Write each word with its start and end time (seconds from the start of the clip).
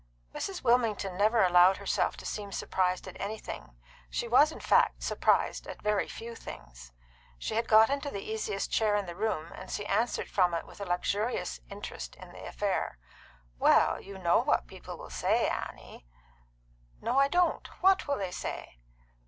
Mrs. 0.33 0.63
Wilmington 0.63 1.15
never 1.15 1.43
allowed 1.43 1.77
herself 1.77 2.17
to 2.17 2.25
seem 2.25 2.51
surprised 2.51 3.07
at 3.07 3.21
anything; 3.21 3.75
she 4.09 4.27
was, 4.27 4.51
in 4.51 4.59
fact, 4.59 5.03
surprised 5.03 5.67
at 5.67 5.83
very 5.83 6.07
few 6.07 6.33
things. 6.33 6.91
She 7.37 7.53
had 7.53 7.67
got 7.67 7.91
into 7.91 8.09
the 8.09 8.23
easiest 8.23 8.71
chair 8.71 8.95
in 8.95 9.05
the 9.05 9.15
room, 9.15 9.51
and 9.53 9.69
she 9.69 9.85
answered 9.85 10.27
from 10.27 10.55
it, 10.55 10.65
with 10.65 10.81
a 10.81 10.85
luxurious 10.87 11.59
interest 11.69 12.15
in 12.15 12.31
the 12.31 12.43
affair, 12.45 12.97
"Well, 13.59 14.01
you 14.01 14.17
know 14.17 14.39
what 14.39 14.65
people 14.65 14.97
will 14.97 15.11
say, 15.11 15.47
Annie." 15.47 16.07
"No, 16.99 17.19
I 17.19 17.27
don't. 17.27 17.67
What 17.83 18.07
will 18.07 18.17
they 18.17 18.31
say?" 18.31 18.79